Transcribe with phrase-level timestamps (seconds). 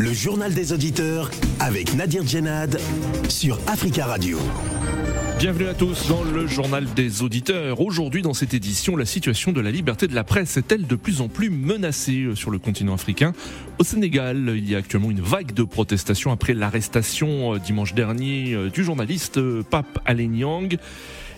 [0.00, 2.80] Le journal des auditeurs avec Nadir Djenad
[3.28, 4.38] sur Africa Radio.
[5.38, 7.82] Bienvenue à tous dans le journal des auditeurs.
[7.82, 11.20] Aujourd'hui, dans cette édition, la situation de la liberté de la presse est-elle de plus
[11.20, 13.34] en plus menacée sur le continent africain?
[13.78, 18.54] Au Sénégal, il y a actuellement une vague de protestations après l'arrestation euh, dimanche dernier
[18.54, 20.78] euh, du journaliste euh, Pape Aleniang.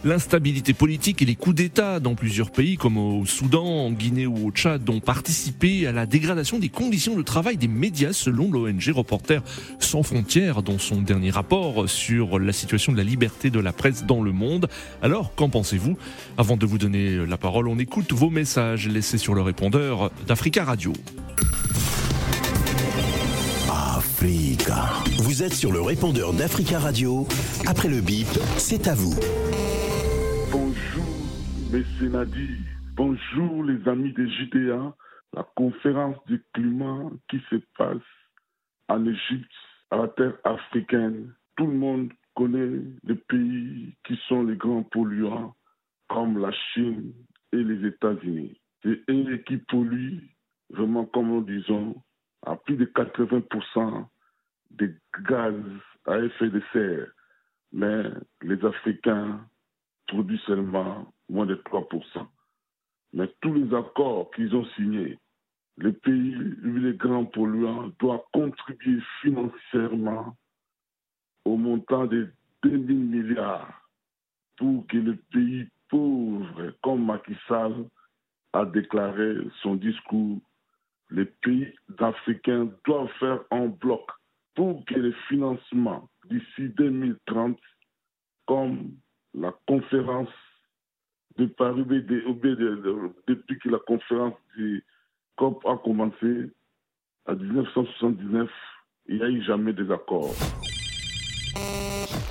[0.05, 4.49] L'instabilité politique et les coups d'État dans plusieurs pays comme au Soudan, en Guinée ou
[4.49, 8.91] au Tchad ont participé à la dégradation des conditions de travail des médias selon l'ONG
[8.93, 9.43] Reporters
[9.79, 14.05] sans frontières dans son dernier rapport sur la situation de la liberté de la presse
[14.05, 14.69] dans le monde.
[15.03, 15.97] Alors, qu'en pensez-vous?
[16.37, 20.65] Avant de vous donner la parole, on écoute vos messages laissés sur le répondeur d'Africa
[20.65, 20.93] Radio.
[23.69, 24.91] Africa.
[25.19, 27.27] Vous êtes sur le répondeur d'Africa Radio.
[27.67, 28.27] Après le bip,
[28.57, 29.15] c'est à vous.
[31.73, 32.59] Messieurs Nadi,
[32.97, 34.95] bonjour les amis des JDA,
[35.33, 37.97] la conférence du climat qui se passe
[38.89, 39.51] en Égypte,
[39.91, 41.33] à la terre africaine.
[41.57, 45.57] Tout le monde connaît les pays qui sont les grands polluants,
[46.11, 47.15] comme la Chine
[47.55, 48.61] et les États-Unis.
[48.83, 50.29] C'est eux qui polluent,
[50.69, 51.97] vraiment comme nous disons,
[52.45, 54.05] à plus de 80%
[54.73, 54.95] des
[55.27, 55.55] gaz
[56.07, 57.09] à effet de serre.
[57.73, 58.03] Mais
[58.43, 59.41] les Africains
[60.07, 62.27] produisent seulement moins de 3%.
[63.15, 65.19] Mais tous les accords qu'ils ont signés,
[65.79, 70.37] les pays, les grands polluants, doivent contribuer financièrement
[71.45, 73.89] au montant de 2000 milliards
[74.57, 77.87] pour que les pays pauvres, comme Macky Sall
[78.53, 80.41] a déclaré son discours,
[81.11, 84.03] les pays africains doivent faire un bloc
[84.55, 87.59] pour que les financements d'ici 2030,
[88.47, 88.93] comme
[89.35, 90.29] la conférence
[91.39, 91.85] de Paris,
[93.27, 94.85] depuis que la conférence du
[95.37, 96.51] COP a commencé
[97.27, 98.51] en 1979,
[99.09, 100.35] il n'y a eu jamais des accords.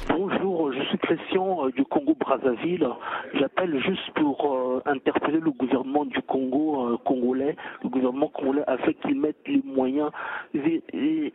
[0.10, 2.88] Bonjour, je suis Christian euh, du Congo Brazzaville.
[3.34, 8.94] J'appelle juste pour euh, interpeller le gouvernement du Congo euh, congolais, le gouvernement congolais afin
[8.94, 10.11] qu'il mette les moyens
[10.54, 10.84] et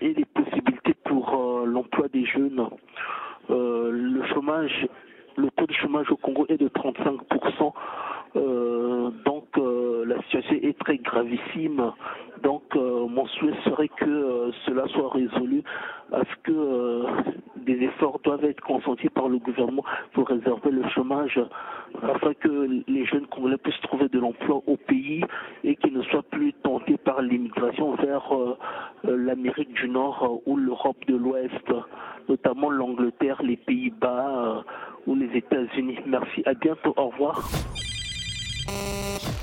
[0.01, 2.69] les possibilités pour l'emploi des jeunes.
[3.49, 4.87] le chômage
[5.37, 7.73] le taux de chômage au Congo est de 35%.
[8.37, 11.93] Euh, donc euh, la situation est très gravissime.
[12.43, 15.63] Donc euh, mon souhait serait que cela soit résolu
[16.11, 17.05] parce que
[17.57, 21.41] des efforts doivent être consentis par le gouvernement pour réserver le chômage
[22.03, 25.25] afin que les jeunes congolais puissent trouver de l'emploi au pays
[25.65, 28.33] et qu'ils ne soient plus tentés par l'immigration vers
[29.03, 31.73] l'Amérique du Nord ou l'Europe de l'Ouest,
[32.29, 34.65] notamment l'Angleterre, les Pays-Bas
[35.07, 35.99] ou les États-Unis.
[36.07, 37.43] Merci, à bientôt, au revoir.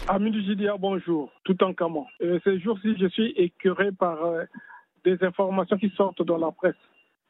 [0.08, 2.06] Amis du bonjour, tout en camon.
[2.22, 4.44] Euh, ces jours-ci, je suis écœuré par euh,
[5.06, 6.76] des informations qui sortent dans la presse.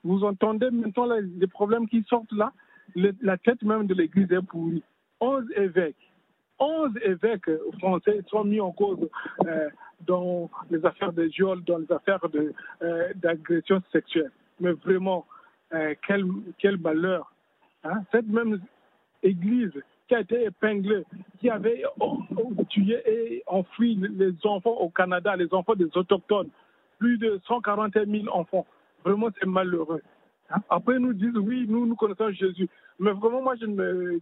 [0.04, 2.52] Vous entendez maintenant les, problèmes qui sortent là?
[2.96, 4.84] La tête même de l'Église est pourrie.
[5.22, 5.96] 11 évêques,
[6.60, 9.08] 11 évêques français sont mis en cause
[9.46, 9.70] euh,
[10.02, 12.20] dans les affaires de viol, dans les affaires
[13.16, 14.32] d'agression sexuelle.
[14.60, 15.26] Mais vraiment,
[16.06, 16.26] quel,
[16.58, 17.33] quel malheur
[17.84, 18.60] Hein, cette même
[19.22, 19.72] église
[20.08, 21.04] qui a été épinglée,
[21.40, 21.84] qui avait
[22.70, 26.50] tué et enfui les enfants au Canada, les enfants des autochtones,
[26.98, 28.66] plus de 140 000 enfants.
[29.04, 30.02] Vraiment, c'est malheureux.
[30.50, 30.62] Hein.
[30.70, 32.70] Après, nous disent, oui, nous, nous connaissons Jésus.
[33.00, 34.20] Mais vraiment, moi, je ne me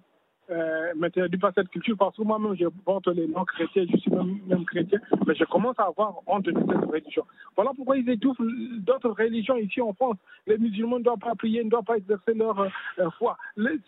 [0.50, 4.12] euh, m'interdis pas cette culture parce que moi-même, je porte les noms chrétiens, je suis
[4.12, 7.24] même, chrétien, mais je commence à avoir honte de cette religion.
[7.56, 8.42] Voilà pourquoi ils étouffent
[8.80, 10.18] d'autres religions ici en France.
[10.48, 13.38] Les musulmans ne doivent pas prier, ne doivent pas exercer leur euh, foi.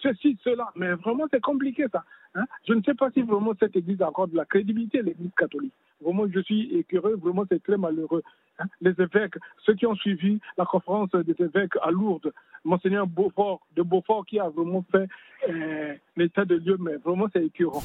[0.02, 0.68] ceci, cela.
[0.76, 2.04] Mais vraiment, c'est compliqué ça.
[2.36, 2.46] Hein.
[2.68, 5.74] Je ne sais pas si vraiment cette église accorde de la crédibilité l'église catholique.
[6.04, 7.16] Vraiment, je suis écœureux.
[7.16, 8.24] Vraiment, c'est très malheureux.
[8.60, 8.66] Hein.
[8.82, 12.32] Les évêques, ceux qui ont suivi la conférence des évêques à Lourdes,
[12.64, 15.08] Monseigneur Beaufort, de Beaufort qui a vraiment fait
[15.50, 17.84] euh, l'état de lieu, mais vraiment c'est écœurant.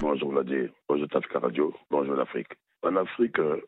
[0.00, 2.52] Bonjour Nadir, bonjour Tafka Radio, bonjour l'Afrique.
[2.82, 3.60] En Afrique, euh,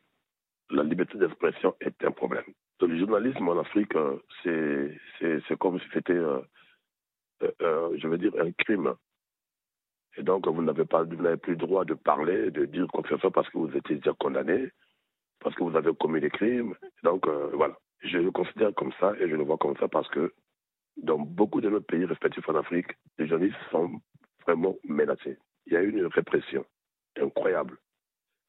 [0.70, 2.44] la liberté d'expression est un problème.
[2.80, 6.20] le journalisme en Afrique, euh, c'est comme si c'était,
[7.40, 8.94] je veux dire, un crime.
[10.16, 13.30] Et donc, vous n'avez plus le droit de parler, de dire quoi que ce soit
[13.30, 14.70] parce que vous étiez déjà condamné,
[15.40, 16.74] parce que vous avez commis des crimes.
[17.02, 17.76] Donc, voilà.
[18.00, 20.32] Je le considère comme ça et je le vois comme ça parce que
[20.96, 24.00] dans beaucoup de nos pays respectifs en Afrique, les journalistes sont
[24.46, 25.38] vraiment menacés.
[25.66, 26.64] Il y a une répression
[27.20, 27.78] incroyable.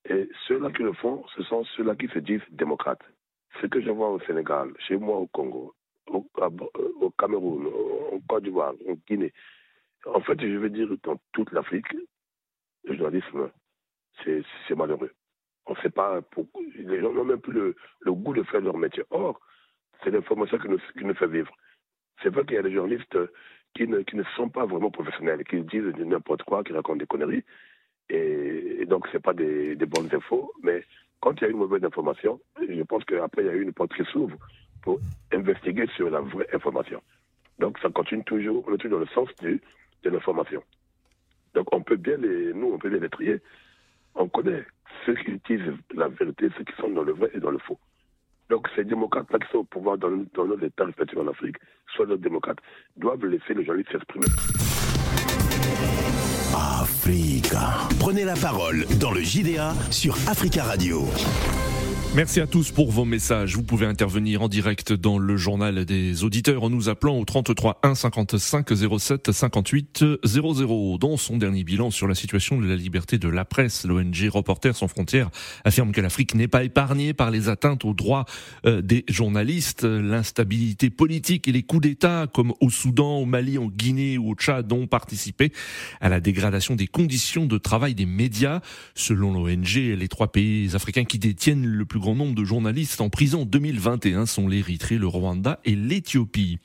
[0.09, 3.03] Et ceux-là qui le font, ce sont ceux-là qui se disent démocrates.
[3.61, 5.73] Ce que je vois au Sénégal, chez moi au Congo,
[6.07, 6.25] au,
[7.01, 7.67] au Cameroun,
[8.13, 9.33] en Côte d'Ivoire, en Guinée,
[10.13, 11.93] en fait, je veux dire dans toute l'Afrique,
[12.83, 13.49] le journalisme,
[14.23, 15.11] c'est malheureux.
[15.65, 16.21] On ne sait pas
[16.75, 19.03] les gens n'ont même plus le, goût de faire leur métier.
[19.09, 19.39] Or,
[20.03, 21.51] c'est l'information qui nous, fait vivre.
[22.23, 23.17] C'est vrai qu'il y a des journalistes
[23.75, 27.43] qui ne, sont pas vraiment professionnels, qui disent n'importe quoi, qui racontent des conneries.
[28.09, 30.53] Et, donc, ce pas des, des, bonnes infos.
[30.63, 30.83] Mais
[31.19, 33.93] quand il y a une mauvaise information, je pense qu'après, il y a une porte
[33.93, 34.37] qui s'ouvre
[34.81, 34.99] pour
[35.33, 37.01] investiguer sur la vraie information.
[37.59, 39.61] Donc, ça continue toujours, on est toujours dans le sens du,
[40.03, 40.63] de l'information.
[41.53, 43.41] Donc, on peut bien les, nous, on peut bien les trier.
[44.15, 44.65] On connaît
[45.05, 47.79] ceux qui utilisent la vérité, ceux qui sont dans le vrai et dans le faux.
[48.49, 51.57] Donc ces démocrates-là qui sont au pouvoir dans, dans nos États respectifs en Afrique,
[51.95, 52.59] soit nos démocrates,
[52.95, 54.25] doivent laisser les journalistes s'exprimer.
[56.55, 57.87] Africa.
[57.99, 61.01] Prenez la parole dans le JDA sur Africa Radio.
[62.17, 63.55] Merci à tous pour vos messages.
[63.55, 67.79] Vous pouvez intervenir en direct dans le journal des auditeurs en nous appelant au 33
[67.83, 68.67] 1 55
[68.99, 70.97] 07 58 00.
[70.97, 74.75] Dans son dernier bilan sur la situation de la liberté de la presse, l'ONG Reporters
[74.75, 75.29] sans frontières
[75.63, 78.25] affirme que l'Afrique n'est pas épargnée par les atteintes aux droits
[78.65, 79.83] euh, des journalistes.
[79.83, 84.33] L'instabilité politique et les coups d'État comme au Soudan, au Mali, en Guinée ou au
[84.33, 85.51] Tchad ont participé
[86.01, 88.61] à la dégradation des conditions de travail des médias.
[88.95, 93.09] Selon l'ONG, les trois pays africains qui détiennent le plus grand nombre de journalistes en
[93.09, 96.59] prison en 2021 sont l'Érythrée, le Rwanda et l'Éthiopie.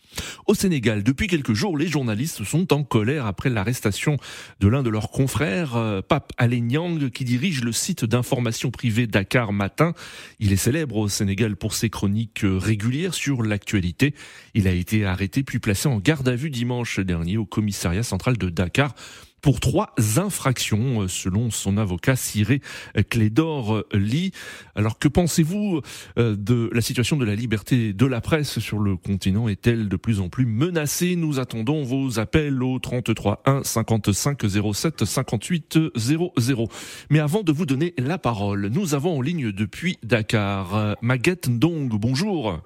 [0.46, 4.16] Au Sénégal, depuis quelques jours, les journalistes sont en colère après l'arrestation
[4.60, 9.52] de l'un de leurs confrères, euh, Pape Alenyang, qui dirige le site d'information privée Dakar
[9.52, 9.94] Matin.
[10.38, 14.14] Il est célèbre au Sénégal pour ses chroniques régulières sur l'actualité.
[14.54, 18.36] Il a été arrêté puis placé en garde à vue dimanche dernier au commissariat central
[18.36, 18.94] de Dakar
[19.42, 22.62] pour trois infractions, euh, selon son avocat Cyré
[23.10, 24.32] Clédor Lee.
[24.74, 25.80] Alors que pensez-vous
[26.18, 29.48] euh, de la situation de la liberté de la presse sur le continent?
[29.48, 31.16] Est-elle de plus en plus menacée?
[31.16, 34.42] Nous attendons vos appels au 33 1 55
[34.72, 36.68] 07 58 00.
[37.10, 41.48] Mais avant de vous donner la parole, nous avons en ligne depuis Dakar euh, Maguette
[41.48, 41.88] Ndong.
[41.88, 42.60] Bonjour.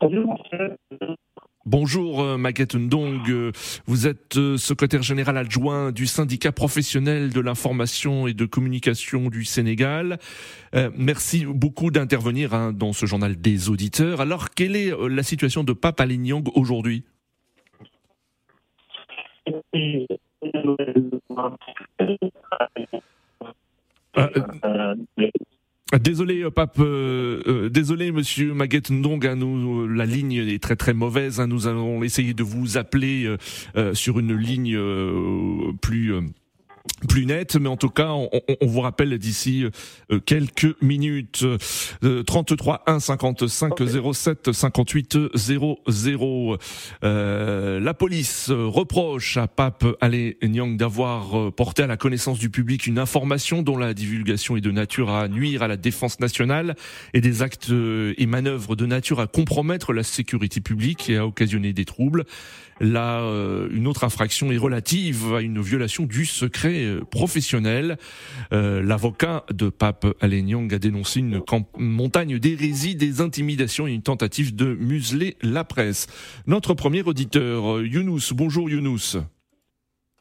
[0.00, 0.42] Bonjour.
[1.64, 3.52] Bonjour euh, Maguette Ndong, euh,
[3.86, 9.44] vous êtes euh, secrétaire général adjoint du syndicat professionnel de l'information et de communication du
[9.44, 10.18] Sénégal.
[10.96, 14.20] merci beaucoup d'intervenir hein, dans ce journal des auditeurs.
[14.20, 17.04] Alors, quelle est la situation de Pape Alignang aujourd'hui?
[26.00, 26.78] Désolé, euh, Pape.
[26.78, 29.34] Euh, euh, désolé, Monsieur Maguette Ndong.
[29.34, 31.38] Nous, la ligne est très très mauvaise.
[31.38, 33.36] Hein, nous allons essayer de vous appeler
[33.92, 34.78] sur une ligne
[35.80, 36.14] plus
[37.08, 38.30] plus nette, mais en tout cas, on,
[38.66, 39.64] vous rappelle d'ici
[40.10, 41.44] euh, quelques minutes.
[42.26, 43.72] 33 1 55
[44.12, 46.58] 07 58 00.
[47.02, 52.86] la police reproche à Pape Ale Nyang d'avoir euh, porté à la connaissance du public
[52.86, 56.76] une information dont la divulgation est de nature à nuire à la défense nationale
[57.14, 61.26] et des actes euh, et manœuvres de nature à compromettre la sécurité publique et à
[61.26, 62.24] occasionner des troubles.
[62.80, 63.22] Là,
[63.70, 67.96] une autre infraction est relative à une violation du secret professionnel.
[68.52, 71.40] Euh, l'avocat de Pape Alenyang a dénoncé une
[71.76, 76.06] montagne d'hérésie, des intimidations et une tentative de museler la presse.
[76.46, 78.34] Notre premier auditeur, Younous.
[78.34, 79.18] Bonjour Younous.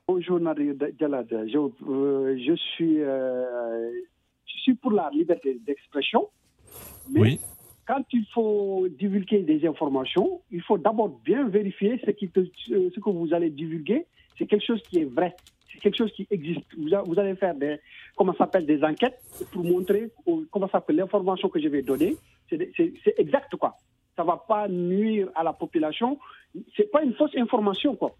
[0.07, 1.27] Bonjour Nadir Jalad.
[1.29, 3.91] Je, euh, je, suis, euh,
[4.45, 6.27] je suis pour la liberté d'expression.
[7.15, 7.39] oui
[7.87, 13.09] quand il faut divulguer des informations, il faut d'abord bien vérifier ce, qui ce que
[13.09, 14.05] vous allez divulguer,
[14.37, 15.35] c'est quelque chose qui est vrai
[15.81, 16.65] quelque chose qui existe.
[16.77, 17.79] Vous, allez faire des,
[18.15, 19.19] comment s'appelle, des enquêtes
[19.51, 20.11] pour montrer
[20.51, 22.15] comment s'appelle l'information que je vais donner.
[22.49, 23.75] C'est exact, quoi.
[24.15, 26.19] Ça va pas nuire à la population.
[26.75, 28.11] C'est pas une fausse information, quoi.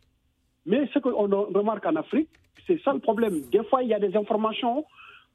[0.65, 2.30] Mais ce qu'on remarque en Afrique,
[2.68, 3.41] c'est ça le problème.
[3.51, 4.86] Des fois, il y a des informations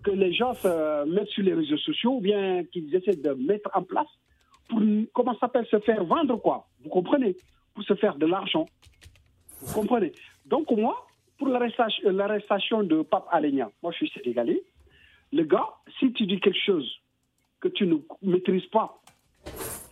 [0.03, 3.71] que les gens se mettent sur les réseaux sociaux ou bien qu'ils essaient de mettre
[3.75, 4.09] en place
[4.69, 4.81] pour,
[5.13, 6.67] comment s'appelle, se faire vendre, quoi.
[6.83, 7.37] Vous comprenez?
[7.75, 8.67] Pour se faire de l'argent.
[9.61, 10.13] Vous comprenez?
[10.45, 11.07] Donc, moi,
[11.39, 14.63] pour l'arrestation de Pape Alenia, moi je suis sénégalais,
[15.33, 16.89] le gars, si tu dis quelque chose
[17.61, 19.01] que tu ne maîtrises pas,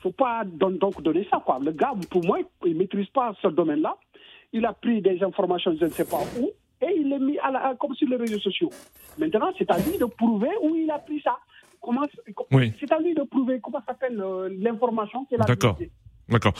[0.00, 1.42] faut pas donc donner ça.
[1.44, 1.58] Quoi.
[1.60, 3.96] Le gars, pour moi, il ne maîtrise pas ce domaine-là.
[4.52, 7.50] Il a pris des informations, je ne sais pas où, et il les mis à
[7.50, 8.70] la, comme sur les réseaux sociaux.
[9.18, 11.38] Maintenant, c'est à lui de prouver où il a pris ça.
[11.80, 12.02] Comment,
[12.80, 15.78] C'est à lui de prouver comment s'appelle euh, l'information qu'il a D'accord.
[16.28, 16.54] D'accord.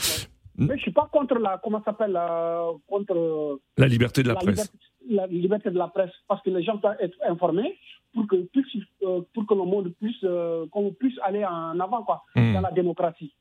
[0.57, 4.71] Mais je suis pas contre la, comment s'appelle, la, contre la liberté de la, presse.
[5.09, 7.77] la liberté de la presse, parce que les gens doivent être informés
[8.13, 12.23] pour que, euh, pour que le monde puisse, euh, qu'on puisse aller en avant, quoi,
[12.35, 12.53] hmm.
[12.53, 13.33] dans la démocratie.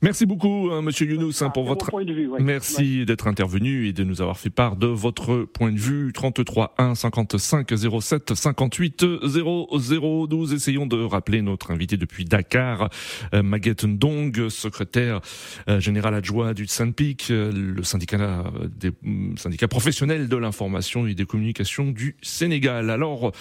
[0.00, 1.90] Merci beaucoup, hein, Monsieur Younous, hein, pour votre.
[1.90, 2.40] Point de vue, ouais.
[2.40, 6.12] Merci d'être intervenu et de nous avoir fait part de votre point de vue.
[6.12, 7.68] 33 1 55
[8.00, 10.52] 07 58 00 12.
[10.52, 12.90] Essayons de rappeler notre invité depuis Dakar,
[13.34, 15.20] euh, Maguette Ndong, secrétaire
[15.68, 21.08] euh, général adjoint du SANPIC, euh, le syndicat euh, des mm, syndicats professionnels de l'information
[21.08, 22.90] et des communications du Sénégal.
[22.90, 23.32] Alors,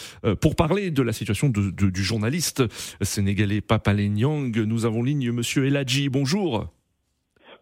[0.42, 2.64] pour parler de la situation de, de, du journaliste
[3.02, 6.10] sénégalais Papa Nyang, nous avons ligne Monsieur Eladji.
[6.10, 6.47] Bonjour.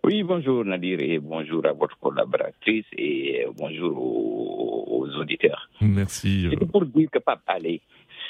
[0.03, 5.67] Oui, bonjour Nadir et bonjour à votre collaboratrice et bonjour aux, aux auditeurs.
[5.81, 6.47] Merci.
[6.51, 7.81] C'est pour dire que Pape Alé,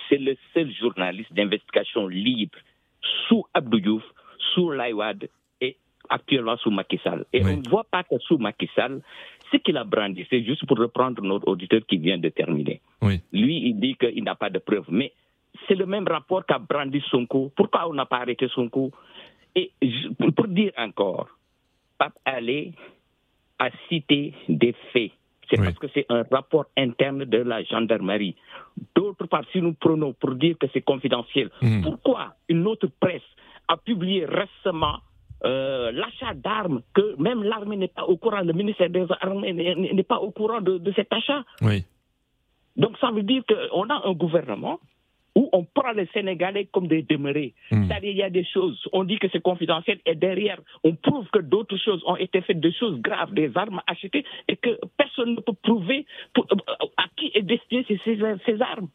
[0.08, 2.58] c'est le seul journaliste d'investigation libre
[3.28, 4.04] sous Abdou Diouf,
[4.54, 5.28] sous Laïwad
[5.60, 5.76] et
[6.10, 7.26] actuellement sous Macky Sall.
[7.34, 7.52] Et Oui.
[7.54, 9.02] on ne voit pas que sous Macky Sall,
[9.52, 12.80] ce qu'il a brandi, c'est juste pour reprendre notre auditeur qui vient de terminer.
[13.02, 13.20] Oui.
[13.34, 15.12] Lui, il dit qu'il n'a pas de preuves, mais
[15.68, 17.52] c'est le même rapport qu'a brandi Sonko.
[17.56, 18.92] Pourquoi on n'a pas arrêté Sonko?
[19.56, 19.72] Et
[20.36, 21.28] pour- dire encore,
[21.98, 22.74] Pape Alé
[23.60, 25.12] a cité des faits.
[25.50, 25.66] C'est Oui.
[25.68, 28.36] parce que c'est un rapport interne de la gendarmerie.
[28.96, 31.84] D'autre part, si nous prenons pour dire que c'est confidentiel, Mhm.
[31.84, 33.22] pourquoi une autre presse
[33.68, 35.00] a publié récemment
[35.44, 39.76] euh, l'achat d'armes que même l'armée n'est pas au courant, le ministère des Armées n'est
[39.76, 41.44] n'est pas au courant de, de cet achat?
[41.62, 41.84] Oui.
[42.78, 44.80] donc ça veut dire qu'on a un gouvernement
[45.36, 47.54] où on prend les Sénégalais comme des demeurés.
[47.72, 47.88] Mm.
[47.88, 51.28] C'est-à-dire il y a des choses, on dit que c'est confidentiel et derrière on prouve
[51.32, 55.36] que d'autres choses ont été faites, des choses graves, des armes achetées et que personne
[55.36, 58.90] ne peut prouver pour- euh, à qui est destiné ces, ces- ces armes.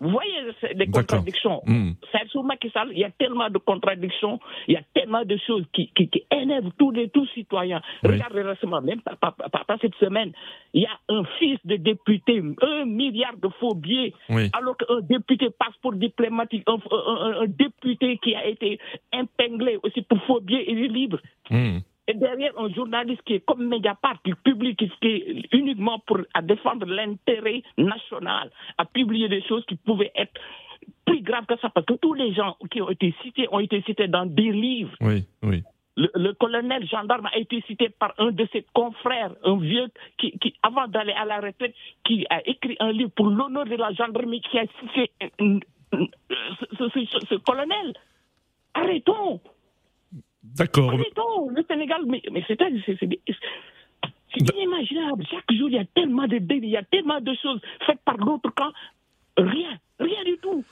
[0.00, 0.32] Vous voyez
[0.76, 0.94] D'accord.
[1.02, 1.60] contradictions.
[1.66, 1.90] Mm.
[2.10, 5.36] C'est sur Macky Sall, il y a tellement de contradictions, il y a tellement de
[5.46, 7.82] choses qui, qui, qui énervent tous les tous citoyens.
[8.02, 8.12] Oui.
[8.12, 10.32] Regardez récemment, même pas, pas, pas- pas cette semaine,
[10.72, 14.48] il y a un fils de député, un milliard de faux billets, Oui.
[14.54, 18.78] alors qu'un député passeport diplomatique, un, un- un- un député qui a été
[19.12, 21.18] épinglé aussi pour faux billets, il est libre.
[21.50, 21.78] Mm.
[22.10, 26.42] Et derrière un journaliste qui est comme Mediapart, qui publie, qui, est uniquement pour à
[26.42, 30.34] défendre l'intérêt national, a publié des choses qui pouvaient être
[31.06, 33.82] plus graves que ça, parce que tous les gens qui ont été cités ont été
[33.82, 34.94] cités dans des livres.
[35.00, 35.24] Oui.
[35.42, 35.62] Oui.
[35.96, 39.88] Le, le colonel gendarme a été cité par un de ses confrères, un vieux
[40.18, 41.74] qui, qui avant d'aller à la retraite,
[42.04, 45.58] qui a écrit un livre pour l'honneur de la gendarmerie, qui a cité euh,
[45.94, 46.06] euh,
[46.78, 47.92] ce, ce- ce- ce colonel.
[48.74, 49.40] Arrêtons
[50.42, 50.92] D'accord.
[50.92, 52.60] Le Sénégal, mais, mais c'est
[54.36, 55.26] inimaginable.
[55.30, 58.00] Chaque jour, il y a tellement de délits, il y a tellement de choses faites
[58.04, 58.72] par l'autre camp.
[59.36, 60.64] Rien, rien du tout.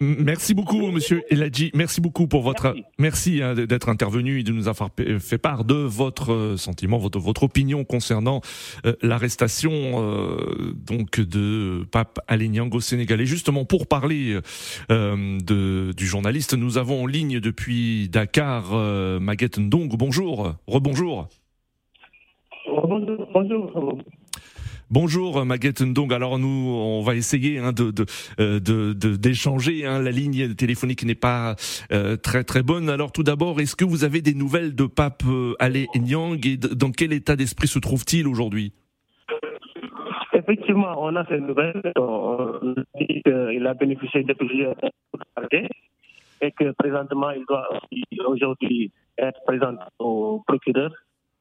[0.00, 1.70] Merci beaucoup, Monsieur Eladji.
[1.74, 2.74] Merci beaucoup pour votre.
[2.98, 3.14] Merci.
[3.14, 6.98] Merci hein, d'être intervenu et de nous avoir fait fait part de votre euh, sentiment,
[6.98, 8.40] votre, votre opinion concernant
[8.86, 13.20] euh, l'arrestation euh, donc de Pape Alé-Niang au Sénégal.
[13.20, 14.40] Et justement, pour parler
[14.90, 19.96] euh, de, du journaliste, nous avons en ligne depuis Dakar euh, Maguette Ndong.
[19.96, 21.28] Bonjour, rebonjour.
[22.66, 23.98] Bonjour, bonjour.
[24.90, 26.12] Bonjour euh, Maguette Ndong.
[26.12, 27.72] Alors nous, on va essayer hein,
[28.38, 29.86] euh, de- d'échanger.
[29.86, 30.00] hein.
[30.00, 31.56] La ligne téléphonique n'est pas
[31.92, 32.88] euh, très très bonne.
[32.90, 36.56] Alors tout d'abord, est-ce que vous avez des nouvelles de Pape euh, Alé Nyang et
[36.56, 38.72] dans quel état d'esprit se trouve-t-il aujourd'hui?
[40.34, 41.80] Effectivement, on a ces nouvelles.
[41.96, 44.74] On dit qu'il a bénéficié de plusieurs
[46.42, 47.68] et que présentement, il doit
[48.26, 50.90] aujourd'hui être présent au procureur.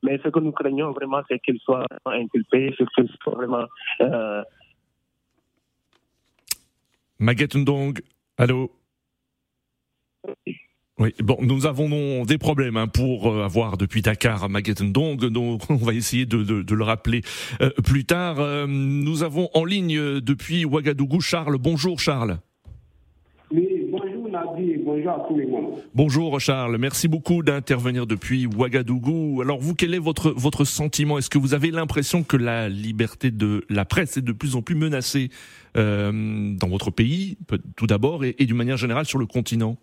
[0.03, 3.65] Mais ce que nous craignons vraiment, c'est qu'il soit inculpé, c'est qu'il soit vraiment.
[4.01, 4.43] Euh,
[7.19, 7.99] Maguette Ndong,
[8.37, 8.71] allô?
[10.99, 15.61] Oui, bon, nous avons des problèmes hein, pour euh, avoir depuis Dakar Maguette Ndong, donc
[15.69, 17.21] on va essayer de, de- de le rappeler
[17.61, 18.39] euh, plus tard.
[18.39, 21.57] Euh, nous avons en ligne depuis Ouagadougou Charles.
[21.57, 22.37] Bonjour Charles.
[23.51, 23.82] Oui,
[24.83, 25.73] bonjour à tout le monde.
[25.93, 29.41] Bonjour Charles, merci beaucoup d'intervenir depuis Ouagadougou.
[29.41, 31.17] Alors vous, quel est votre, votre sentiment?
[31.17, 34.61] Est-ce que vous avez l'impression que la liberté de la presse est de plus en
[34.61, 35.29] plus menacée
[35.77, 36.11] euh,
[36.59, 37.37] dans votre pays,
[37.75, 39.75] tout d'abord, et, et d'une manière générale sur le continent?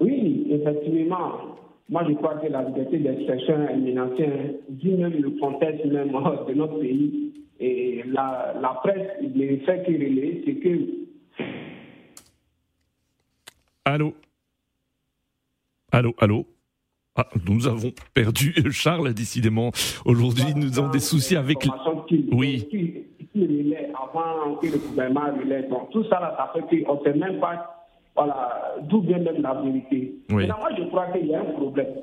[0.00, 1.56] Oui, effectivement,
[1.88, 6.12] moi je crois que la liberté d'expression est menacée, vu même le contexte même
[6.48, 7.32] de notre pays.
[7.60, 11.03] Et la, la presse, le fait qu'il relaie, c'est que
[13.84, 14.14] Allô?
[15.92, 16.46] Allô, allô?
[17.16, 19.70] Ah, nous avons perdu Charles, décidément.
[20.06, 21.58] Aujourd'hui, nous avons des soucis avec...
[22.32, 22.66] Oui.
[23.94, 25.68] avant que le gouvernement.
[25.68, 27.70] Donc tout ça, là, ça fait qu'on ne sait même pas
[28.16, 30.14] voilà, d'où vient même la vérité.
[30.30, 30.46] Oui.
[30.46, 31.94] Moi, je crois qu'il y a un problème.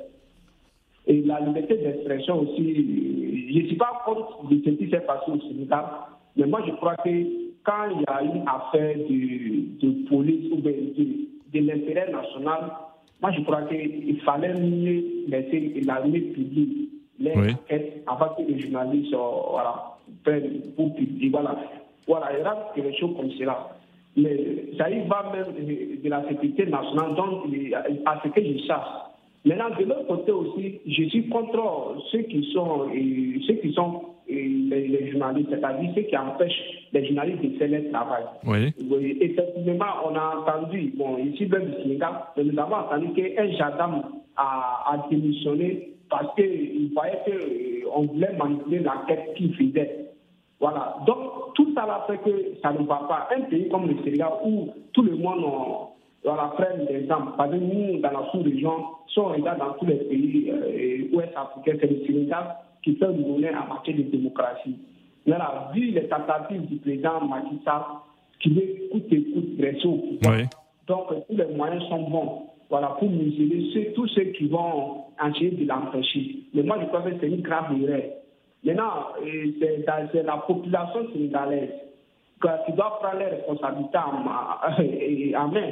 [1.06, 2.74] Et la liberté d'expression aussi,
[3.52, 5.84] je ne suis pas contre de ce qui s'est passé au Sénégal,
[6.36, 7.08] mais moi, je crois que
[7.64, 12.72] quand il y a une affaire de, de police ou de, de l'intérêt national,
[13.20, 17.52] moi je crois qu'il fallait mieux laisser l'armée publique les oui.
[17.52, 21.30] enquêtes avant que les journalistes voilà, prennent pour publier.
[21.30, 21.56] Voilà.
[22.06, 23.68] voilà, il y aura des choses comme cela.
[24.16, 25.54] Mais ça y va même
[26.02, 27.44] de la sécurité nationale, donc
[28.04, 28.86] à ce que je sache.
[29.44, 32.88] Maintenant, de l'autre côté aussi, je suis contre ceux qui sont,
[33.46, 38.24] ceux qui sont les, journalistes, c'est-à-dire ceux qui empêchent les journalistes faire leur travail.
[38.46, 39.18] Oui.
[39.20, 44.02] Effectivement, on a entendu, bon, ici même du Sénégal, nous avons entendu qu'un gendarme
[44.36, 50.10] a, a démissionné parce qu'il voyait qu'on voulait manipuler l'enquête qu'il faisait.
[50.60, 50.96] Voilà.
[51.06, 53.28] Donc, tout ça là fait que ça ne va pas.
[53.36, 55.44] Un pays comme le Sénégal où tout le monde
[56.22, 57.32] voilà, prenne des exemples.
[57.36, 58.72] Parce que nous, dans la sous-région,
[59.08, 63.08] si on regarde dans tous les pays euh, ouest africains, c'est le Sénégal qui fait
[63.08, 64.76] nous donner en matière de démocratie.
[65.26, 67.82] Voilà, vu les tentatives du président Macky Sall,
[68.40, 70.48] qui veut coûte et coûte dresser au pouvoir.
[70.88, 75.68] Donc, tous les moyens sont bons voilà, pour mesurer tous ceux qui vont essayer de
[75.68, 76.38] l'empêcher.
[76.54, 78.02] Mais moi, je crois que c'est une grave erreur.
[78.64, 81.70] Maintenant, c'est la population sénégalaise
[82.66, 85.70] qui doit prendre les responsabilités en, main.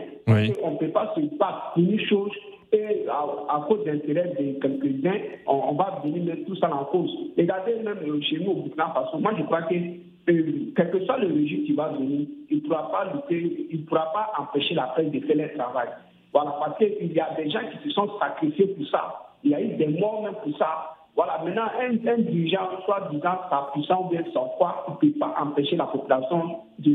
[0.62, 2.32] On ne peut pas se battre une chose
[2.72, 7.10] et à, cause d'intérêt de quelques-uns, on, va venir mettre tout ça en cause.
[7.36, 11.04] Regardez même euh, chez nous au Burkina Faso, moi je crois que euh, quel que
[11.04, 14.74] soit le régime qui va venir, il ne pourra pas lutter, il pourra pas empêcher
[14.74, 15.88] la presse de faire leur travail.
[16.32, 19.32] Voilà, parce qu'il y a des gens qui se sont sacrifiés pour ça.
[19.42, 20.94] Il y a eu des morts même pour ça.
[21.16, 25.18] Voilà, maintenant, un, un dirigeant, soit disant sa puissance ou bien son poids, ne peut
[25.18, 26.90] pas empêcher la population de,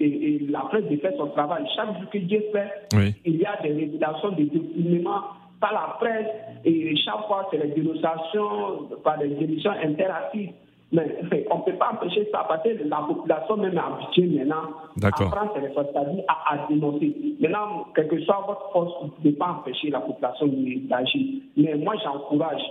[0.00, 1.64] et, la presse de faire son travail.
[1.74, 2.88] Chaque jour que Dieu fait,
[3.24, 5.22] il y a des révélations, des détournements
[5.60, 6.28] par la presse,
[6.64, 10.52] et chaque fois, c'est les dénonciations par des émissions interactives.
[10.90, 14.70] Mais on ne peut pas empêcher ça parce que la population même est habituée maintenant
[15.02, 17.14] à prendre ses responsabilités, à, à dénoncer.
[17.40, 21.42] Maintenant, quelle que soit votre force, vous ne pouvez pas empêcher la population d'agir.
[21.58, 22.62] Mais moi, j'encourage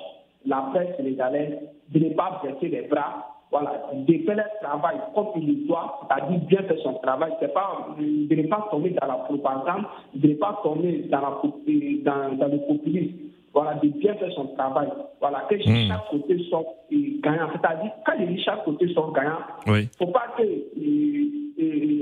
[0.45, 1.57] la presse sénégalaise
[1.89, 5.99] de ne pas baisser les bras, voilà, de faire leur travail comme il le doit,
[6.01, 7.31] c'est-à-dire bien faire son travail.
[7.39, 11.41] C'est pas, de ne pas tomber dans la propagande, de ne pas tomber dans, la,
[12.03, 14.87] dans, dans le populisme voilà, de bien faire son travail.
[15.19, 15.87] Voilà, que hmm.
[15.87, 17.49] chaque côté soit gagnant.
[17.53, 20.43] C'est-à-dire, quand je dis chaque côté soit gagnant, il ne faut pas que,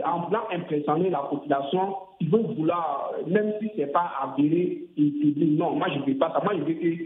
[0.05, 5.33] en voulant impressionner la population, ils veulent vouloir, même si ce n'est pas avéré, ils
[5.33, 6.41] disent non, moi je ne veux pas ça.
[6.43, 7.03] Moi je veux que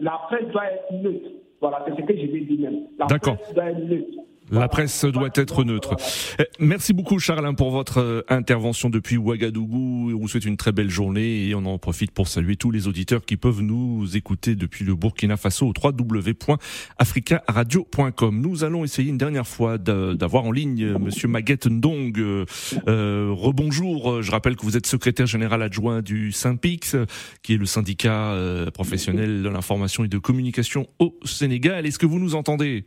[0.00, 1.30] la presse doit être neutre.
[1.60, 2.86] Voilà, c'est ce que je vais dire même.
[2.98, 4.23] La presse doit être neutre.
[4.50, 5.96] La presse doit être neutre.
[6.38, 10.12] Eh, merci beaucoup Charles pour votre euh, intervention depuis Ouagadougou.
[10.14, 12.86] On vous souhaite une très belle journée et on en profite pour saluer tous les
[12.86, 18.40] auditeurs qui peuvent nous écouter depuis le Burkina Faso au www.africaradio.com.
[18.40, 22.18] Nous allons essayer une dernière fois d'avoir en ligne euh, Monsieur Maguette Ndong.
[22.18, 22.44] Euh,
[23.30, 26.96] rebonjour, je rappelle que vous êtes secrétaire général adjoint du Synpix,
[27.42, 28.36] qui est le syndicat
[28.74, 31.86] professionnel de l'information et de communication au Sénégal.
[31.86, 32.84] Est-ce que vous nous entendez?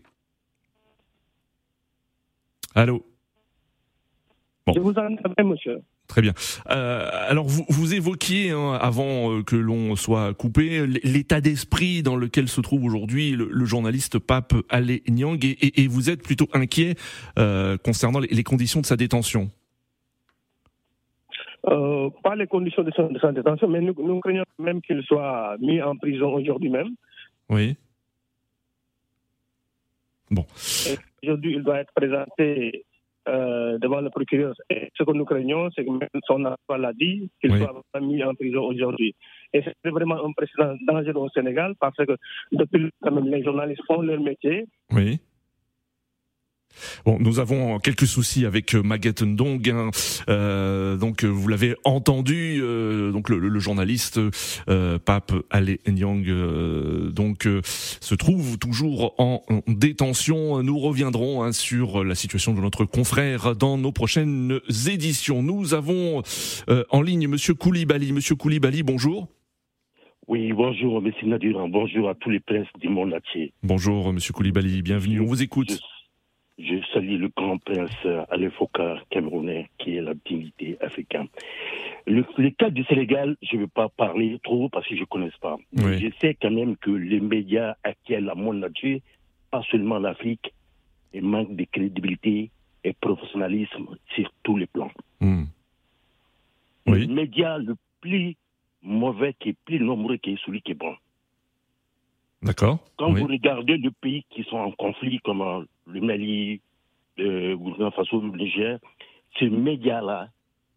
[2.77, 3.03] Allô
[4.67, 5.81] Je vous entends, monsieur.
[6.07, 6.33] Très bien.
[6.69, 12.15] Euh, alors vous, vous évoquiez hein, avant euh, que l'on soit coupé l'état d'esprit dans
[12.15, 16.93] lequel se trouve aujourd'hui le, journaliste Pape Ale Nyang et, vous êtes plutôt inquiet
[17.39, 19.49] euh, concernant les, conditions de sa détention.
[21.63, 25.97] pas les conditions de sa, détention, mais nous, nous craignons même qu'il soit mis en
[25.97, 26.89] prison aujourd'hui même.
[27.49, 27.75] Oui.
[30.29, 30.45] Bon.
[31.23, 32.85] Aujourd'hui, il doit être présenté
[33.27, 34.53] euh, devant le procureur.
[34.69, 38.23] Et ce que nous craignons, c'est que même son avocat l'a dit, qu'il soit mis
[38.23, 39.15] en prison aujourd'hui.
[39.53, 42.15] Et c'est vraiment un précédent dangereux au Sénégal parce que
[42.51, 44.65] depuis quand même, les journalistes font leur métier.
[44.91, 45.19] Oui.
[47.05, 49.69] Bon, nous avons quelques soucis avec euh, Maguette Ndong.
[49.69, 49.89] Hein.
[50.29, 52.61] Euh, donc, euh, vous l'avez entendu,
[53.11, 54.19] donc le, journaliste
[55.05, 56.25] Pape Ale Nyang,
[57.11, 60.61] donc se trouve toujours en, détention.
[60.61, 65.41] Nous reviendrons hein, sur la situation de notre confrère dans nos prochaines éditions.
[65.41, 66.21] Nous avons
[66.67, 68.11] en ligne Monsieur Koulibaly.
[68.11, 69.27] Monsieur Koulibaly, bonjour.
[70.27, 71.67] Oui, bonjour, Monsieur Nadur.
[71.69, 73.53] Bonjour à tous les princes du monde entier.
[73.63, 74.81] Bonjour, Monsieur Koulibaly.
[74.81, 75.21] Bienvenue.
[75.21, 75.71] On vous écoute.
[75.71, 75.96] Je
[76.93, 77.91] salue le grand prince
[78.29, 81.27] Alain Foucault, camerounais, qui est la dignité africaine.
[82.07, 85.31] Le, cas du Sénégal, je ne vais pas parler trop parce que je ne connais
[85.41, 85.57] pas.
[85.75, 89.01] Je sais quand même que les médias actuels à mon entier,
[89.51, 90.53] pas seulement l'Afrique,
[91.13, 92.49] manquent de crédibilité
[92.83, 94.91] et professionnalisme sur tous les plans.
[95.19, 95.45] Hmm.
[96.85, 98.35] Le média le plus
[98.81, 100.95] mauvais, qui est plus nombreux, qui est celui qui est bon.
[102.41, 102.79] D'accord.
[102.97, 106.61] Quand vous regardez les pays qui sont en conflit, comme euh, le Mali,
[107.17, 108.79] le Burkina Faso, le Niger,
[109.39, 110.29] ces médias-là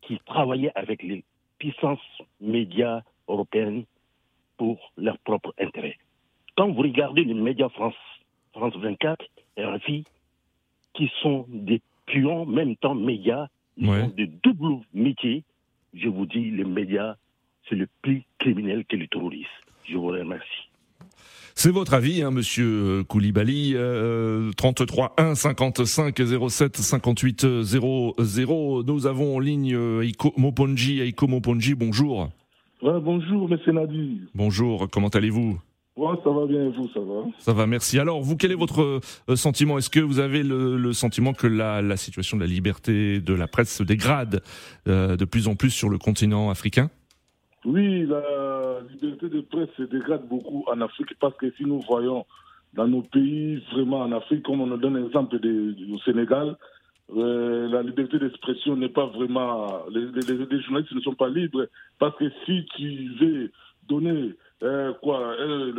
[0.03, 1.23] qui travaillaient avec les
[1.59, 2.01] puissances
[2.41, 3.85] médias européennes
[4.57, 5.99] pour leur propre intérêt.
[6.57, 7.95] Quand vous regardez les médias France,
[8.53, 9.25] France 24,
[9.59, 10.05] RFI,
[10.95, 13.47] qui sont des pions, même temps médias,
[13.77, 15.45] ils ont de doubles métiers,
[15.95, 17.17] je vous dis, les médias,
[17.69, 19.49] c'est le plus criminel que le terrorisme.
[19.85, 20.70] Je vous remercie.
[21.55, 23.73] C'est votre avis, hein, monsieur Koulibaly.
[23.75, 28.85] Euh, 33 1 55 07 58 00.
[28.87, 31.01] Nous avons en ligne Aiko Moponji.
[31.01, 32.31] Aiko Moponji, bonjour.
[32.83, 34.23] bonjour, monsieur Nadi.
[34.35, 35.59] Bonjour, comment allez-vous?
[36.01, 37.25] Ouais, ça va bien, vous, ça va?
[37.39, 37.99] Ça va, merci.
[37.99, 39.77] Alors, vous, quel est votre euh, sentiment?
[39.77, 43.47] Est-ce que vous avez le, sentiment que la, la, situation de la liberté de la
[43.47, 44.43] presse se dégrade
[44.89, 46.91] euh, de plus en plus sur le continent africain?
[47.65, 52.25] Oui, la liberté de presse se dégrade beaucoup en Afrique parce que si nous voyons
[52.73, 56.57] dans nos pays, vraiment en Afrique, comme on donne l'exemple du Sénégal,
[57.17, 59.85] euh, la liberté d'expression n'est pas vraiment...
[59.91, 61.67] Les, journalistes ne sont pas libres
[61.99, 63.51] parce que si tu veux
[63.89, 65.73] donner euh, quoi, euh,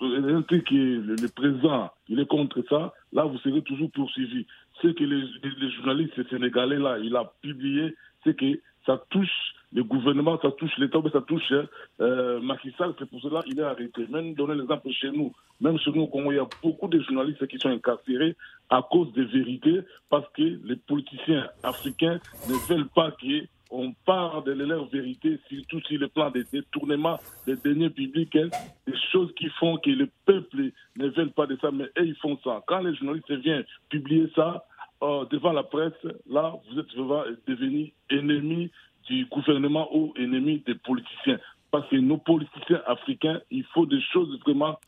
[0.00, 3.90] le, un truc qui est le, président, il est contre ça, là vous serez toujours
[3.90, 4.46] poursuivi.
[4.80, 5.24] Ce que les,
[5.60, 10.76] les, journalistes sénégalais là, il a publié, c'est que ça touche le gouvernement, ça touche
[10.78, 11.52] l'État, mais ça touche
[12.00, 12.40] euh,
[12.76, 14.06] Sall, c'est pour cela qu'il est arrêté.
[14.08, 17.58] Même donner l'exemple chez nous, même chez nous il y a beaucoup de journalistes qui
[17.58, 18.36] sont incarcérés
[18.68, 24.44] à cause des vérités, parce que les politiciens africains ne veulent pas qu'il on parle
[24.44, 28.48] de leur vérité, surtout sur le plan des détournements des deniers publics, hein,
[28.86, 32.16] des choses qui font que le peuple ne veut pas de ça, mais eux, ils
[32.16, 32.62] font ça.
[32.66, 34.64] Quand les journalistes viennent publier ça
[35.02, 35.92] euh, devant la presse,
[36.28, 38.70] là, vous êtes devenus ennemis
[39.08, 41.38] du gouvernement ou ennemis des politiciens.
[41.70, 44.78] Parce que nos politiciens africains, il faut des choses vraiment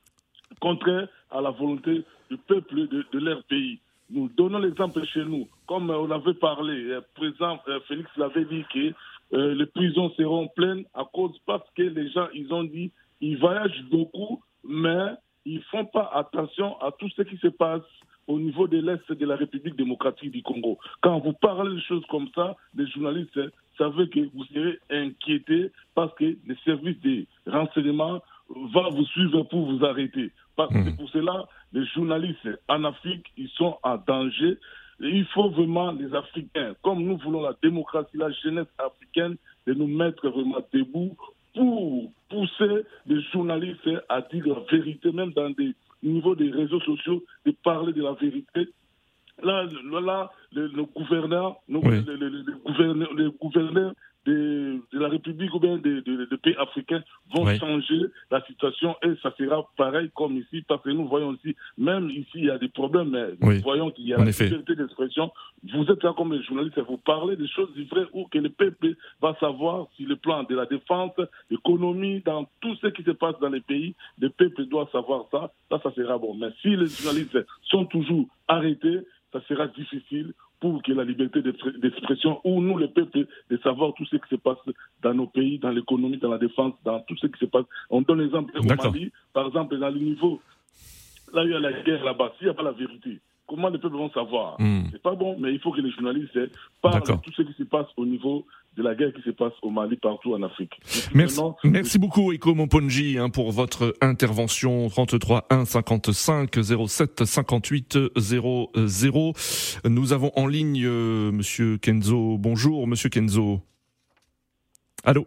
[0.60, 3.80] contraires à la volonté du peuple de leur pays.
[4.12, 5.48] Nous donnons l'exemple chez nous.
[5.66, 8.92] Comme on avait parlé, euh, président euh, Félix l'avait dit que
[9.34, 13.38] euh, les prisons seront pleines à cause parce que les gens, ils ont dit, ils
[13.38, 15.14] voyagent beaucoup, mais
[15.46, 17.80] ils font pas attention à tout ce qui se passe
[18.28, 20.78] au niveau de l'Est de la République démocratique du Congo.
[21.00, 23.40] Quand vous parlez de choses comme ça, les journalistes
[23.78, 29.66] savent que vous serez inquiétés parce que les services de renseignement vont vous suivre pour
[29.66, 30.30] vous arrêter.
[30.58, 30.84] Hmm.
[30.84, 34.58] C'est pour cela les journalistes en Afrique, ils sont en danger.
[35.00, 39.86] il faut vraiment, les Africains, comme nous voulons la démocratie, la jeunesse africaine, de nous
[39.86, 41.16] mettre vraiment debout
[41.54, 47.22] pour pousser les journalistes à dire la vérité, même dans des niveaux des réseaux sociaux,
[47.46, 48.68] de parler de la vérité.
[49.42, 49.64] Là,
[50.00, 53.92] là le, gouverneur, le gouverneur
[54.26, 56.02] de, la République ou bien des
[56.42, 57.02] pays africains
[57.34, 60.62] vont changer la situation et ça sera pareil comme ici.
[60.66, 63.90] Parce que nous voyons ici, même ici il y a des problèmes, mais nous voyons
[63.90, 65.30] qu'il y a la liberté d'expression.
[65.72, 68.94] Vous êtes là comme les journalistes vous parlez des choses vraies ou que le peuple
[69.20, 71.12] va savoir sur le plan de la défense,
[71.50, 75.52] l'économie, dans tout ce qui se passe dans les pays, le peuple doit savoir ça,
[75.70, 76.34] ça, ça sera bon.
[76.34, 79.00] Mais si les journalistes sont toujours arrêtés,
[79.32, 84.04] ça sera difficile pour que la liberté d'expression, ou nous, le peuple, de savoir tout
[84.04, 84.58] ce qui se passe
[85.02, 87.64] dans nos pays, dans l'économie, dans la défense, dans tout ce qui se passe.
[87.90, 90.40] On donne l'exemple au Mali, par exemple, dans le niveau,
[91.32, 93.78] là, il y a la guerre là-bas, s'il n'y a pas la vérité, comment les
[93.78, 94.56] peuples vont savoir?
[94.60, 94.84] Hmm.
[94.92, 96.38] C'est pas bon, mais il faut que les journalistes
[96.80, 99.52] parlent de tout ce qui se passe au niveau de la guerre qui se passe
[99.62, 100.72] au Mali, partout en Afrique.
[101.14, 104.88] Merci, merci beaucoup, Eko Momponji, hein, pour votre intervention.
[104.88, 106.50] 33 1 55
[106.88, 109.32] 07 58 00.
[109.84, 112.38] Nous avons en ligne euh, Monsieur Kenzo.
[112.38, 113.60] Bonjour, Monsieur Kenzo.
[115.04, 115.26] Allô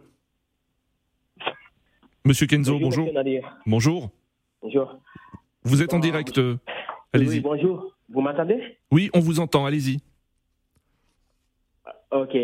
[2.24, 3.08] Monsieur Kenzo, bonjour.
[3.66, 4.10] Bonjour.
[4.60, 4.98] Bonjour.
[5.62, 6.38] Vous êtes en direct.
[6.38, 6.58] Euh,
[7.12, 7.36] allez-y.
[7.36, 7.94] Oui, bonjour.
[8.08, 8.60] Vous m'entendez?
[8.90, 9.64] Oui, on vous entend.
[9.66, 10.00] Allez-y.
[12.10, 12.36] Ok.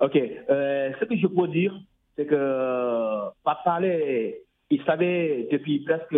[0.00, 0.16] Ok.
[0.16, 1.74] Euh, ce que je peux dire,
[2.16, 6.16] c'est que par parler, il savait depuis presque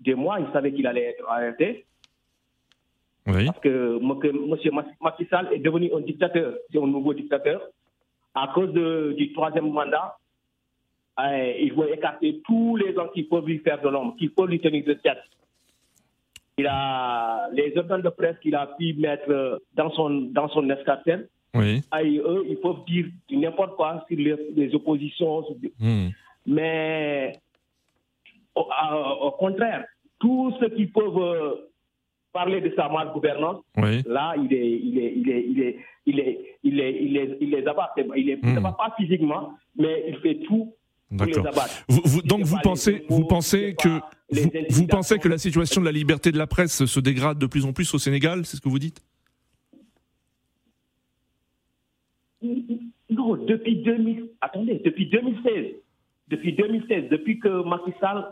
[0.00, 1.86] deux mois, il savait qu'il allait être arrêté.
[3.26, 3.46] Oui.
[3.46, 4.84] Parce que M.
[5.00, 7.62] Macky Sall est devenu un dictateur, c'est un nouveau dictateur.
[8.34, 10.18] À cause du troisième mandat,
[11.20, 14.48] euh, il veut écarter tous les gens qui peuvent lui faire de l'ombre, qui peuvent
[14.48, 15.22] lui tenir de tête.
[16.58, 21.28] Il a les organes de presse qu'il a pu mettre dans son, dans son escarcelle
[21.54, 21.82] oui.
[22.18, 25.44] eux, ils peuvent dire n'importe quoi sur les, oppositions.
[25.78, 26.08] Hmm.
[26.46, 27.32] Mais
[28.54, 29.84] au, contraire,
[30.18, 31.70] tous ceux qui peuvent euh,
[32.32, 36.58] parler de sa gouvernance, là, il est, il est, il est, il est, il est,
[36.62, 37.94] il est, il est, il les abat.
[38.16, 38.62] Il est, hmm.
[38.62, 40.74] pas physiquement, mais il fait tout
[41.10, 41.44] D'accord.
[42.24, 44.00] donc vous pensez, vous pensez que
[44.32, 47.46] vous, vous pensez que la situation de la liberté de la presse se dégrade de
[47.46, 49.00] plus en plus au Sénégal, c'est ce que vous dites?
[53.10, 55.74] Non, depuis 2000, attendez, depuis 2016,
[56.28, 58.24] depuis 2016, depuis que Macky Sall,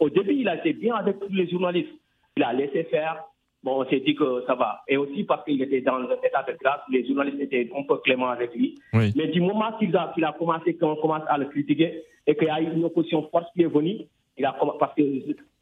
[0.00, 1.92] au début, il a été bien avec tous les journalistes.
[2.36, 3.24] Il a laissé faire.
[3.62, 4.82] Bon, on s'est dit que ça va.
[4.88, 7.96] Et aussi parce qu'il était dans un état de grâce, les journalistes étaient un peu
[7.98, 8.74] cléments avec lui.
[8.92, 12.60] Mais du moment qu'il a, commencé, qu'on commence à le critiquer et qu'il y a
[12.60, 15.02] eu une opposition forte qui est venue, il a, parce que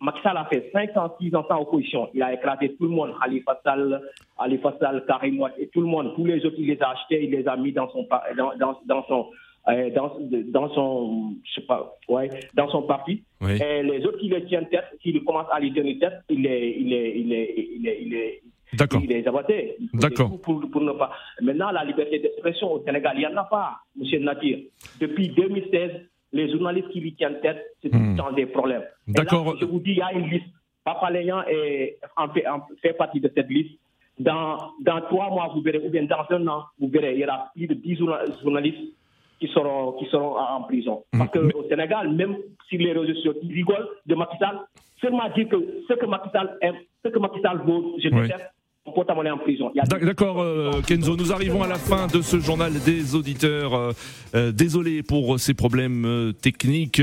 [0.05, 2.09] Macky Sall a fait 5 ans, 6 ans sans opposition.
[2.13, 4.03] Il a éclaté tout le monde, Ali Fassal,
[4.39, 6.13] Ali Fassal, Karim et tout le monde.
[6.15, 8.79] Tous les autres, il les a achetés, il les a mis dans son, dans, dans,
[8.85, 9.27] dans son,
[9.69, 10.13] euh, dans,
[10.53, 13.25] dans, son, je sais pas, ouais, dans son parti.
[13.49, 16.77] Et les autres qui les tiennent tête, qui commencent à les donner tête, il les,
[16.79, 18.43] il les, il les, il les, il les
[18.75, 19.01] D'accord.
[19.03, 19.77] Il les abattait.
[19.93, 20.41] D'accord.
[20.41, 21.13] Pour, pour, ne pas.
[21.41, 24.25] Maintenant, la liberté d'expression au Sénégal, il n'y en a pas, M.
[24.25, 24.59] Nadir.
[25.01, 25.93] Depuis 2016,
[26.35, 28.17] les journalistes qui lui tiennent tête, c'est tout le hmm.
[28.17, 28.83] temps des problèmes.
[29.07, 29.57] D'accord.
[29.59, 30.47] Je vous dis, il y a une liste.
[30.85, 32.45] Papa Léon est, en fait,
[32.83, 33.79] fait partie de cette liste.
[34.19, 37.25] Dans, dans trois mois, vous verrez, ou bien dans un an, vous verrez, il y
[37.25, 37.99] aura plus de 10
[38.43, 38.93] journalistes
[39.41, 41.05] qui seront, qui seront en prison.
[41.13, 41.19] Hmm.
[41.19, 42.37] Parce qu'au Sénégal, même
[42.69, 44.59] si les réseaux sociaux rigolent de Macky Sall,
[45.01, 45.57] seulement dire que
[45.89, 48.54] ce que Macky Sall aime, ce que Macky Sall vaut, je déteste,
[48.87, 49.71] en prison?
[50.03, 53.75] D'accord, euh, Kenzo, nous arrivons à la fin de ce journal des auditeurs.
[53.75, 53.93] Euh,
[54.35, 57.03] euh, désolé pour ces problèmes techniques.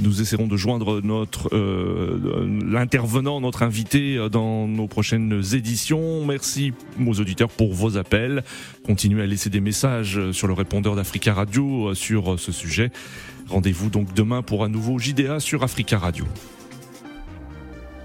[0.00, 6.24] Nous essaierons de joindre notre l'intervenant, notre invité dans nos prochaines éditions.
[6.26, 6.72] Merci
[7.06, 8.42] aux auditeurs pour vos appels.
[8.84, 12.90] Continuez à laisser des messages sur le répondeur d'Africa Radio sur ce sujet.
[13.48, 16.24] Rendez-vous donc demain pour un nouveau JDA sur Africa Radio.